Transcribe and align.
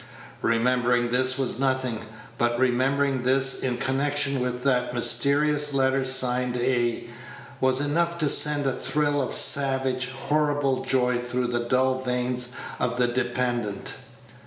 Remembering 0.41 1.11
this 1.11 1.37
was 1.37 1.59
nothing, 1.59 1.99
but 2.39 2.57
remembering 2.57 3.21
this 3.21 3.59
in 3.61 3.77
connection 3.77 4.39
with 4.39 4.63
that 4.63 4.95
mysterious 4.95 5.75
letter 5.75 6.03
signed 6.05 6.57
"A" 6.57 7.07
was 7.59 7.79
enough 7.79 8.17
to 8.17 8.27
send 8.27 8.65
a 8.65 8.73
thrill 8.73 9.21
of 9.21 9.35
savage, 9.35 10.09
horrible 10.09 10.83
joy 10.83 11.19
through 11.19 11.49
the 11.49 11.59
dull 11.59 12.01
veins 12.01 12.55
of 12.79 12.97
the 12.97 13.07
dependent. 13.09 13.93